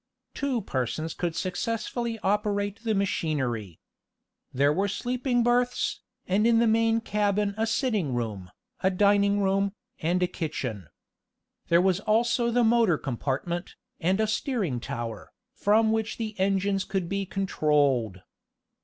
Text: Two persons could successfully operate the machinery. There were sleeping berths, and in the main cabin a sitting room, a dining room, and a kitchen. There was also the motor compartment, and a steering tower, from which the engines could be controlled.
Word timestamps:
Two 0.33 0.61
persons 0.63 1.13
could 1.13 1.35
successfully 1.35 2.17
operate 2.23 2.79
the 2.83 2.95
machinery. 2.95 3.79
There 4.51 4.73
were 4.73 4.87
sleeping 4.87 5.43
berths, 5.43 6.01
and 6.27 6.47
in 6.47 6.57
the 6.57 6.65
main 6.65 7.01
cabin 7.01 7.53
a 7.55 7.67
sitting 7.67 8.15
room, 8.15 8.49
a 8.81 8.89
dining 8.89 9.41
room, 9.41 9.73
and 9.99 10.23
a 10.23 10.27
kitchen. 10.27 10.87
There 11.67 11.81
was 11.83 11.99
also 11.99 12.49
the 12.49 12.63
motor 12.63 12.97
compartment, 12.97 13.75
and 13.99 14.19
a 14.19 14.25
steering 14.25 14.79
tower, 14.79 15.31
from 15.53 15.91
which 15.91 16.17
the 16.17 16.33
engines 16.39 16.83
could 16.83 17.07
be 17.07 17.27
controlled. 17.27 18.23